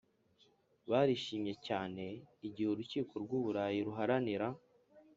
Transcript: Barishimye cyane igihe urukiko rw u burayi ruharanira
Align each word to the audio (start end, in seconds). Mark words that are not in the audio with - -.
Barishimye 0.89 1.53
cyane 1.67 2.03
igihe 2.47 2.67
urukiko 2.71 3.13
rw 3.23 3.31
u 3.37 3.39
burayi 3.43 3.79
ruharanira 3.85 4.47